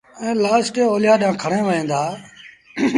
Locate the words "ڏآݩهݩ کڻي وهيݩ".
1.21-1.89